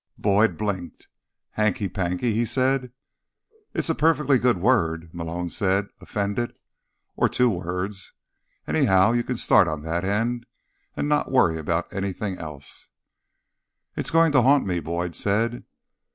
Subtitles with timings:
[0.17, 1.09] Boyd blinked.
[1.51, 2.91] "Hanky panky?" he said.
[3.71, 6.55] "It's a perfectly good word," Malone said, offended.
[7.15, 8.13] "Or two words.
[8.65, 10.47] Anyhow, you can start on that end,
[10.97, 12.87] and not worry about anything else."
[13.95, 15.65] "It's going to haunt me," Boyd said.